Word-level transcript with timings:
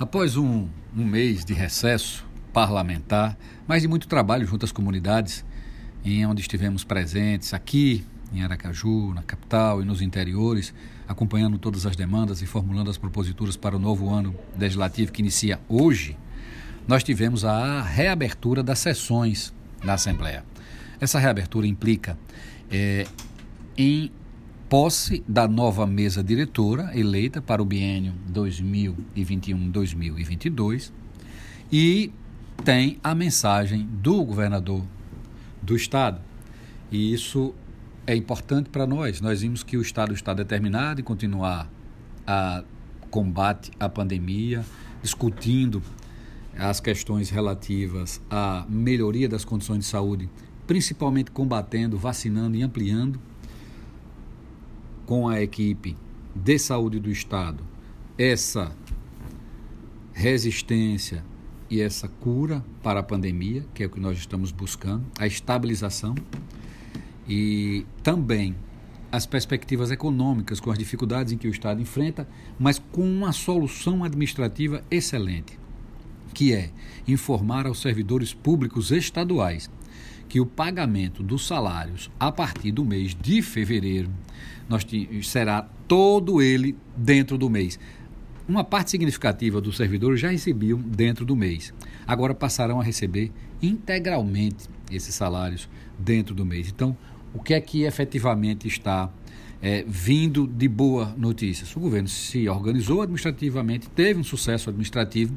Após 0.00 0.34
um, 0.38 0.66
um 0.96 1.04
mês 1.04 1.44
de 1.44 1.52
recesso 1.52 2.26
parlamentar, 2.54 3.36
mas 3.68 3.82
de 3.82 3.88
muito 3.88 4.08
trabalho 4.08 4.46
junto 4.46 4.64
às 4.64 4.72
comunidades, 4.72 5.44
em 6.02 6.24
onde 6.24 6.40
estivemos 6.40 6.82
presentes 6.84 7.52
aqui 7.52 8.02
em 8.32 8.42
Aracaju, 8.42 9.12
na 9.12 9.22
capital 9.22 9.82
e 9.82 9.84
nos 9.84 10.00
interiores, 10.00 10.72
acompanhando 11.06 11.58
todas 11.58 11.84
as 11.84 11.96
demandas 11.96 12.40
e 12.40 12.46
formulando 12.46 12.88
as 12.88 12.96
proposituras 12.96 13.58
para 13.58 13.76
o 13.76 13.78
novo 13.78 14.08
ano 14.08 14.34
legislativo 14.58 15.12
que 15.12 15.20
inicia 15.20 15.60
hoje, 15.68 16.16
nós 16.88 17.04
tivemos 17.04 17.44
a 17.44 17.82
reabertura 17.82 18.62
das 18.62 18.78
sessões 18.78 19.52
na 19.84 19.92
Assembleia. 19.92 20.46
Essa 20.98 21.18
reabertura 21.18 21.66
implica 21.66 22.18
é, 22.70 23.06
em 23.76 24.10
posse 24.70 25.22
da 25.26 25.46
nova 25.48 25.84
mesa 25.84 26.22
diretora 26.22 26.96
eleita 26.96 27.42
para 27.42 27.60
o 27.60 27.64
biênio 27.64 28.14
2021-2022 28.32 30.92
e 31.72 32.12
tem 32.64 32.96
a 33.02 33.12
mensagem 33.12 33.84
do 33.84 34.24
governador 34.24 34.84
do 35.60 35.74
estado. 35.74 36.20
E 36.88 37.12
isso 37.12 37.52
é 38.06 38.14
importante 38.14 38.70
para 38.70 38.86
nós. 38.86 39.20
Nós 39.20 39.40
vimos 39.40 39.64
que 39.64 39.76
o 39.76 39.82
estado 39.82 40.14
está 40.14 40.32
determinado 40.32 41.00
em 41.00 41.04
continuar 41.04 41.68
a 42.24 42.62
combate 43.10 43.72
à 43.80 43.88
pandemia, 43.88 44.64
discutindo 45.02 45.82
as 46.56 46.78
questões 46.78 47.28
relativas 47.28 48.22
à 48.30 48.64
melhoria 48.68 49.28
das 49.28 49.44
condições 49.44 49.80
de 49.80 49.86
saúde, 49.86 50.30
principalmente 50.64 51.32
combatendo, 51.32 51.98
vacinando 51.98 52.56
e 52.56 52.62
ampliando 52.62 53.20
com 55.10 55.28
a 55.28 55.42
equipe 55.42 55.96
de 56.36 56.56
saúde 56.56 57.00
do 57.00 57.10
Estado 57.10 57.64
essa 58.16 58.70
resistência 60.12 61.24
e 61.68 61.80
essa 61.80 62.06
cura 62.06 62.64
para 62.80 63.00
a 63.00 63.02
pandemia, 63.02 63.66
que 63.74 63.82
é 63.82 63.86
o 63.86 63.90
que 63.90 63.98
nós 63.98 64.16
estamos 64.16 64.52
buscando, 64.52 65.04
a 65.18 65.26
estabilização 65.26 66.14
e 67.28 67.84
também 68.04 68.54
as 69.10 69.26
perspectivas 69.26 69.90
econômicas 69.90 70.60
com 70.60 70.70
as 70.70 70.78
dificuldades 70.78 71.32
em 71.32 71.36
que 71.36 71.48
o 71.48 71.50
Estado 71.50 71.82
enfrenta, 71.82 72.28
mas 72.56 72.78
com 72.78 73.02
uma 73.02 73.32
solução 73.32 74.04
administrativa 74.04 74.84
excelente, 74.92 75.58
que 76.32 76.52
é 76.52 76.70
informar 77.08 77.66
aos 77.66 77.80
servidores 77.80 78.32
públicos 78.32 78.92
estaduais 78.92 79.68
que 80.30 80.40
o 80.40 80.46
pagamento 80.46 81.24
dos 81.24 81.44
salários 81.44 82.08
a 82.18 82.30
partir 82.30 82.70
do 82.70 82.84
mês 82.84 83.16
de 83.20 83.42
fevereiro 83.42 84.08
nós 84.68 84.86
será 85.24 85.68
todo 85.88 86.40
ele 86.40 86.76
dentro 86.96 87.36
do 87.36 87.50
mês. 87.50 87.80
Uma 88.48 88.62
parte 88.62 88.92
significativa 88.92 89.60
dos 89.60 89.76
servidores 89.76 90.20
já 90.20 90.30
recebiam 90.30 90.78
dentro 90.78 91.24
do 91.24 91.34
mês. 91.34 91.74
Agora 92.06 92.32
passarão 92.32 92.80
a 92.80 92.84
receber 92.84 93.32
integralmente 93.60 94.68
esses 94.88 95.12
salários 95.12 95.68
dentro 95.98 96.32
do 96.32 96.46
mês. 96.46 96.68
Então, 96.68 96.96
o 97.34 97.42
que 97.42 97.52
é 97.52 97.60
que 97.60 97.82
efetivamente 97.82 98.68
está 98.68 99.10
é, 99.62 99.84
vindo 99.86 100.46
de 100.46 100.68
boa 100.68 101.14
notícias? 101.16 101.74
O 101.76 101.80
governo 101.80 102.08
se 102.08 102.48
organizou 102.48 103.02
administrativamente, 103.02 103.88
teve 103.90 104.20
um 104.20 104.24
sucesso 104.24 104.70
administrativo 104.70 105.36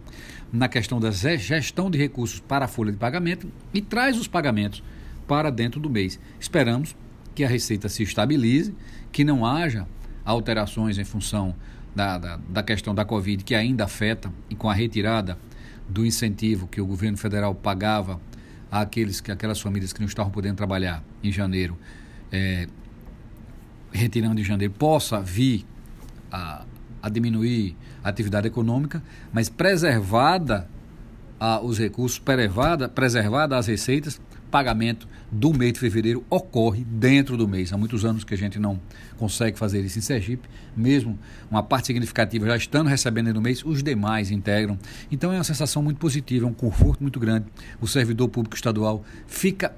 na 0.51 0.67
questão 0.67 0.99
da 0.99 1.11
gestão 1.11 1.89
de 1.89 1.97
recursos 1.97 2.39
para 2.39 2.65
a 2.65 2.67
folha 2.67 2.91
de 2.91 2.97
pagamento 2.97 3.51
e 3.73 3.81
traz 3.81 4.17
os 4.17 4.27
pagamentos 4.27 4.83
para 5.27 5.49
dentro 5.49 5.79
do 5.79 5.89
mês. 5.89 6.19
Esperamos 6.39 6.95
que 7.35 7.43
a 7.43 7.47
receita 7.47 7.89
se 7.89 8.03
estabilize, 8.03 8.73
que 9.11 9.23
não 9.23 9.45
haja 9.45 9.87
alterações 10.23 10.97
em 10.97 11.03
função 11.03 11.55
da, 11.95 12.17
da, 12.17 12.37
da, 12.37 12.63
questão 12.63 12.93
da 12.93 13.05
Covid, 13.05 13.43
que 13.43 13.55
ainda 13.55 13.83
afeta, 13.85 14.31
e 14.49 14.55
com 14.55 14.69
a 14.69 14.73
retirada 14.73 15.37
do 15.87 16.05
incentivo 16.05 16.67
que 16.67 16.81
o 16.81 16.85
governo 16.85 17.17
federal 17.17 17.53
pagava 17.53 18.19
àqueles, 18.71 19.21
aquelas 19.29 19.59
famílias 19.59 19.93
que 19.93 19.99
não 19.99 20.07
estavam 20.07 20.31
podendo 20.31 20.55
trabalhar 20.55 21.03
em 21.23 21.31
janeiro, 21.31 21.77
é, 22.31 22.67
retirando 23.93 24.41
em 24.41 24.43
janeiro, 24.43 24.73
possa 24.73 25.21
vir 25.21 25.65
a, 26.31 26.65
a 27.01 27.09
diminuir 27.09 27.77
a 28.03 28.09
atividade 28.09 28.47
econômica, 28.47 29.01
mas 29.31 29.47
preservada 29.47 30.67
a, 31.39 31.61
os 31.61 31.77
recursos, 31.77 32.19
preservada, 32.19 32.89
preservada 32.89 33.57
as 33.57 33.67
receitas, 33.67 34.19
pagamento 34.49 35.07
do 35.31 35.51
mês 35.51 35.73
de 35.73 35.79
fevereiro 35.79 36.23
ocorre 36.29 36.83
dentro 36.83 37.35
do 37.35 37.47
mês. 37.47 37.73
Há 37.73 37.77
muitos 37.77 38.05
anos 38.05 38.23
que 38.23 38.35
a 38.35 38.37
gente 38.37 38.59
não 38.59 38.79
consegue 39.17 39.57
fazer 39.57 39.81
isso 39.81 39.97
em 39.97 40.01
Sergipe, 40.01 40.47
mesmo 40.77 41.17
uma 41.49 41.63
parte 41.63 41.87
significativa 41.87 42.45
já 42.45 42.55
estando 42.55 42.87
recebendo 42.87 43.33
no 43.33 43.41
mês, 43.41 43.65
os 43.65 43.81
demais 43.81 44.29
integram. 44.29 44.77
Então 45.11 45.31
é 45.31 45.37
uma 45.37 45.43
sensação 45.43 45.81
muito 45.81 45.97
positiva, 45.97 46.45
é 46.45 46.49
um 46.49 46.53
conforto 46.53 47.01
muito 47.01 47.19
grande. 47.19 47.47
O 47.81 47.87
servidor 47.87 48.29
público 48.29 48.55
estadual 48.55 49.03
fica 49.25 49.73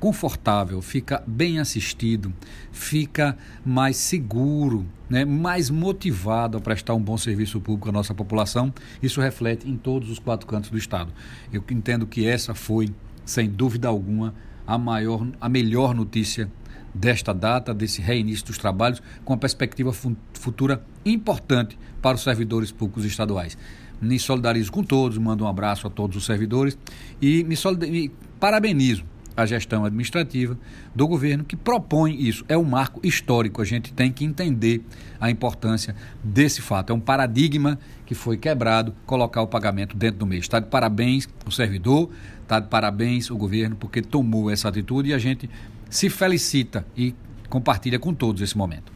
confortável, 0.00 0.80
fica 0.82 1.22
bem 1.26 1.58
assistido, 1.58 2.32
fica 2.70 3.36
mais 3.64 3.96
seguro, 3.96 4.86
né, 5.08 5.24
mais 5.24 5.70
motivado 5.70 6.58
a 6.58 6.60
prestar 6.60 6.94
um 6.94 7.00
bom 7.00 7.16
serviço 7.16 7.60
público 7.60 7.88
à 7.88 7.92
nossa 7.92 8.14
população. 8.14 8.72
Isso 9.02 9.20
reflete 9.20 9.68
em 9.68 9.76
todos 9.76 10.10
os 10.10 10.18
quatro 10.18 10.46
cantos 10.46 10.70
do 10.70 10.78
Estado. 10.78 11.12
Eu 11.52 11.64
entendo 11.70 12.06
que 12.06 12.26
essa 12.26 12.54
foi 12.54 12.92
sem 13.24 13.48
dúvida 13.48 13.88
alguma, 13.88 14.34
a, 14.66 14.76
maior, 14.76 15.26
a 15.40 15.48
melhor 15.48 15.94
notícia 15.94 16.50
desta 16.92 17.32
data, 17.32 17.74
desse 17.74 18.00
reinício 18.00 18.46
dos 18.46 18.58
trabalhos, 18.58 19.02
com 19.24 19.32
uma 19.32 19.38
perspectiva 19.38 19.92
futura 20.34 20.84
importante 21.04 21.78
para 22.00 22.14
os 22.14 22.22
servidores 22.22 22.70
públicos 22.70 23.04
estaduais. 23.04 23.58
Me 24.00 24.18
solidarizo 24.18 24.70
com 24.70 24.82
todos, 24.82 25.16
mando 25.18 25.44
um 25.44 25.48
abraço 25.48 25.86
a 25.86 25.90
todos 25.90 26.16
os 26.16 26.24
servidores 26.24 26.76
e 27.20 27.42
me, 27.44 27.56
me 27.90 28.10
parabenizo 28.38 29.04
a 29.36 29.44
gestão 29.44 29.84
administrativa 29.84 30.56
do 30.94 31.06
governo 31.08 31.44
que 31.44 31.56
propõe 31.56 32.14
isso. 32.20 32.44
É 32.48 32.56
um 32.56 32.64
marco 32.64 33.00
histórico, 33.02 33.60
a 33.60 33.64
gente 33.64 33.92
tem 33.92 34.12
que 34.12 34.24
entender 34.24 34.82
a 35.20 35.30
importância 35.30 35.94
desse 36.22 36.62
fato. 36.62 36.92
É 36.92 36.94
um 36.94 37.00
paradigma 37.00 37.78
que 38.06 38.14
foi 38.14 38.36
quebrado, 38.36 38.94
colocar 39.06 39.42
o 39.42 39.46
pagamento 39.46 39.96
dentro 39.96 40.20
do 40.20 40.26
mês. 40.26 40.44
Está 40.44 40.60
de 40.60 40.66
parabéns 40.66 41.28
o 41.46 41.50
servidor, 41.50 42.10
está 42.42 42.60
de 42.60 42.68
parabéns 42.68 43.30
o 43.30 43.36
governo, 43.36 43.76
porque 43.76 44.00
tomou 44.00 44.50
essa 44.50 44.68
atitude 44.68 45.10
e 45.10 45.14
a 45.14 45.18
gente 45.18 45.50
se 45.90 46.08
felicita 46.08 46.86
e 46.96 47.14
compartilha 47.48 47.98
com 47.98 48.14
todos 48.14 48.40
esse 48.42 48.56
momento. 48.56 48.93